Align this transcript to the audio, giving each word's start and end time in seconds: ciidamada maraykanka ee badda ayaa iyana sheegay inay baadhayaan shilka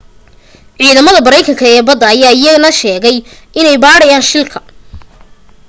ciidamada 0.77 1.25
maraykanka 1.25 1.65
ee 1.73 1.81
badda 1.87 2.05
ayaa 2.13 2.37
iyana 2.41 2.69
sheegay 2.79 3.17
inay 3.59 3.77
baadhayaan 3.83 4.27
shilka 4.31 4.59